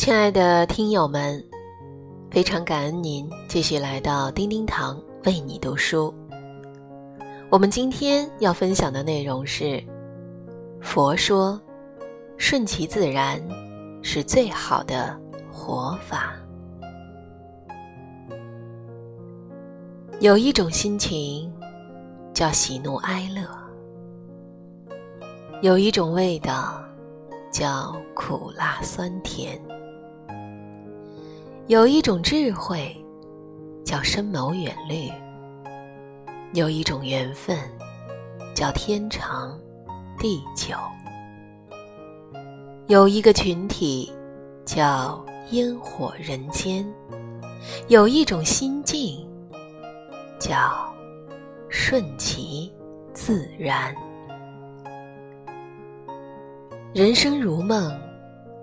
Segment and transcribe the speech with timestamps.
[0.00, 1.44] 亲爱的听友们，
[2.30, 6.14] 非常感恩您继续来到叮叮堂为你读书。
[7.50, 9.78] 我们今天要分享的内容是：
[10.80, 11.60] 佛说，
[12.38, 13.38] 顺其自然
[14.00, 15.14] 是最好的
[15.52, 16.34] 活法。
[20.18, 21.52] 有一种心情
[22.32, 23.46] 叫喜怒哀乐，
[25.60, 26.82] 有一种味道
[27.52, 29.60] 叫苦辣酸甜。
[31.70, 32.92] 有一种智慧，
[33.84, 35.08] 叫深谋远虑；
[36.52, 37.56] 有一种缘分，
[38.56, 39.56] 叫天长
[40.18, 40.74] 地久；
[42.88, 44.12] 有一个群体，
[44.64, 46.84] 叫烟火人间；
[47.86, 49.24] 有一种心境，
[50.40, 50.92] 叫
[51.68, 52.72] 顺其
[53.14, 53.94] 自然。
[56.92, 57.96] 人生如梦，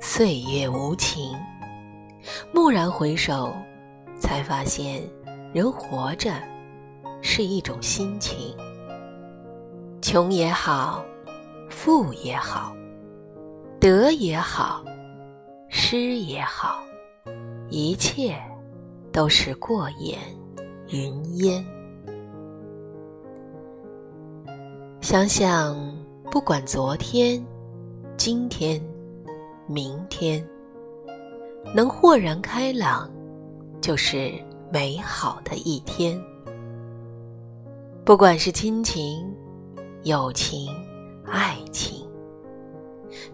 [0.00, 1.38] 岁月无情。
[2.52, 3.54] 蓦然回首，
[4.18, 5.02] 才发现，
[5.52, 6.32] 人活着
[7.22, 8.56] 是一种心情。
[10.00, 11.04] 穷也好，
[11.68, 12.74] 富也好，
[13.80, 14.84] 得也好，
[15.68, 16.82] 失也好，
[17.68, 18.36] 一切
[19.12, 20.18] 都是过眼
[20.88, 21.64] 云烟。
[25.00, 25.76] 想想，
[26.30, 27.44] 不管昨天、
[28.16, 28.80] 今天、
[29.66, 30.46] 明天。
[31.74, 33.10] 能豁然开朗，
[33.80, 34.32] 就是
[34.72, 36.20] 美好的一天。
[38.04, 39.30] 不管是亲情、
[40.04, 40.68] 友情、
[41.24, 42.08] 爱情，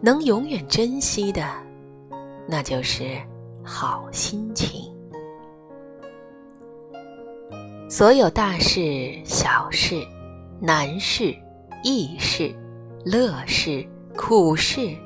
[0.00, 1.46] 能永远珍惜的，
[2.48, 3.16] 那就是
[3.62, 4.90] 好心情。
[7.88, 10.02] 所有大事、小事、
[10.58, 11.34] 难事、
[11.84, 12.50] 易事、
[13.04, 13.86] 乐事、
[14.16, 14.96] 苦事，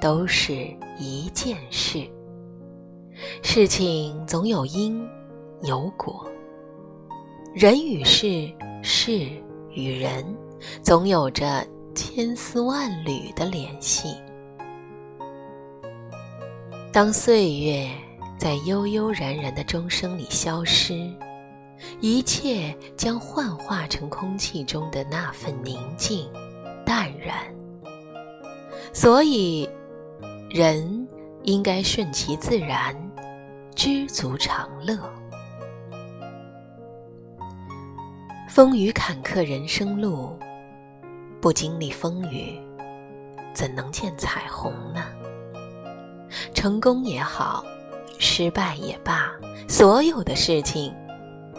[0.00, 2.08] 都是一件事。
[3.42, 5.06] 事情总有因
[5.62, 6.26] 有果，
[7.54, 8.50] 人与事、
[8.82, 9.28] 事
[9.70, 10.24] 与人，
[10.82, 14.16] 总有着千丝万缕的联系。
[16.92, 17.88] 当岁月
[18.38, 21.10] 在悠悠然然的钟声里消失，
[22.00, 26.28] 一切将幻化成空气中的那份宁静、
[26.84, 27.36] 淡然。
[28.92, 29.66] 所以，
[30.50, 31.08] 人
[31.44, 32.94] 应该顺其自然。
[33.74, 34.98] 知足常乐。
[38.48, 40.38] 风雨坎坷人生路，
[41.40, 42.60] 不经历风雨，
[43.54, 45.02] 怎能见彩虹呢？
[46.54, 47.64] 成功也好，
[48.18, 49.32] 失败也罢，
[49.68, 50.94] 所有的事情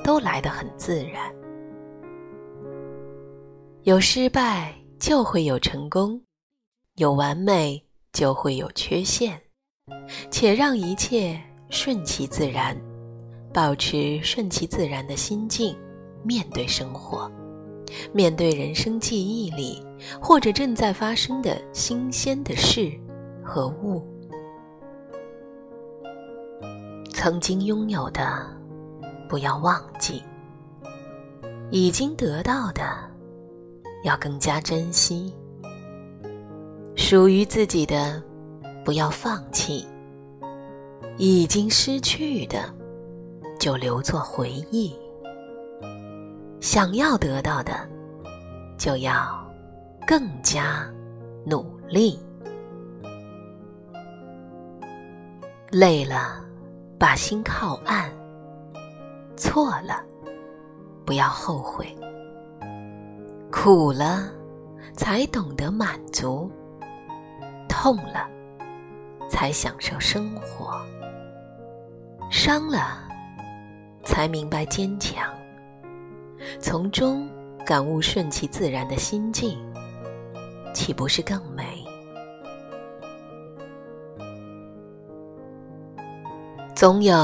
[0.04, 1.34] 都来得很自然。
[3.84, 6.22] 有失败就会有成功，
[6.96, 9.42] 有完美就会有缺陷，
[10.30, 11.42] 且让一切。
[11.74, 12.80] 顺其自然，
[13.52, 15.76] 保持顺其自然的心境，
[16.22, 17.30] 面对生活，
[18.14, 19.84] 面对人生记忆里
[20.22, 22.94] 或者正在发生的新鲜的事
[23.44, 24.08] 和物。
[27.12, 28.46] 曾经拥有的，
[29.28, 30.22] 不要忘记；
[31.72, 32.84] 已经得到的，
[34.04, 35.34] 要更加珍惜；
[36.96, 38.22] 属于自己的，
[38.86, 39.84] 不要放弃。
[41.18, 42.74] 已经失去的，
[43.60, 44.92] 就留作回忆；
[46.60, 47.88] 想要得到的，
[48.78, 49.48] 就要
[50.08, 50.92] 更加
[51.46, 52.20] 努力。
[55.70, 56.44] 累了，
[57.00, 58.10] 把心靠岸；
[59.36, 60.04] 错了，
[61.06, 61.86] 不要后悔；
[63.52, 64.32] 苦了，
[64.96, 66.50] 才懂得满足；
[67.70, 68.28] 痛了，
[69.30, 70.82] 才享受生活。
[72.34, 72.98] 伤了，
[74.04, 75.24] 才明白坚强；
[76.60, 77.30] 从中
[77.64, 79.56] 感悟顺其自然的心境，
[80.74, 81.86] 岂不是更美？
[86.74, 87.16] 总有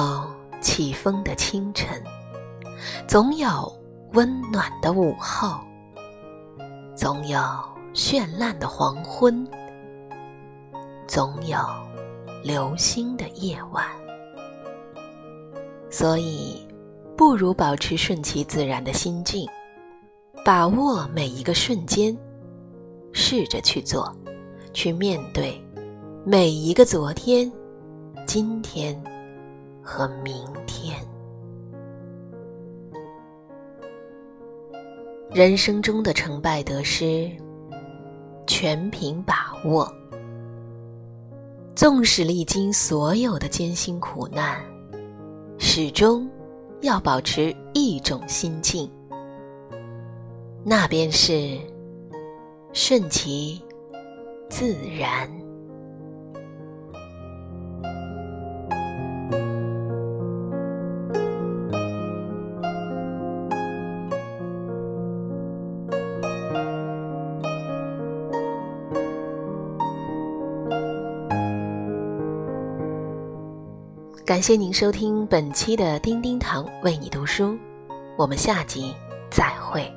[0.62, 2.02] 起风的清晨，
[3.08, 3.50] 总有
[4.14, 5.60] 温暖的午后，
[6.96, 7.40] 总有
[7.96, 9.46] 绚烂的黄昏，
[11.08, 11.58] 总有
[12.44, 13.99] 流星的夜晚。
[15.90, 16.66] 所以，
[17.18, 19.48] 不如保持顺其自然的心境，
[20.46, 22.16] 把握每一个瞬间，
[23.12, 24.16] 试着去做，
[24.72, 25.60] 去面对
[26.24, 27.52] 每一个昨天、
[28.28, 29.02] 今天
[29.82, 30.34] 和明
[30.68, 30.96] 天。
[35.32, 37.30] 人生中的成败得失，
[38.48, 39.92] 全凭把握。
[41.76, 44.60] 纵使历经所有的艰辛苦难，
[45.72, 46.28] 始终
[46.82, 48.90] 要保持一种心境，
[50.66, 51.60] 那便是
[52.74, 53.62] 顺其
[54.50, 55.30] 自然。
[74.30, 77.58] 感谢您收听本期的叮叮堂为你读书，
[78.16, 78.94] 我们下集
[79.32, 79.92] 再会。